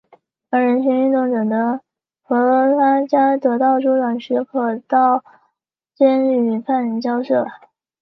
[0.49, 1.81] 而人权运动者的
[2.23, 5.23] 弗拉加得到州长许可到
[5.93, 7.45] 监狱与犯人交涉。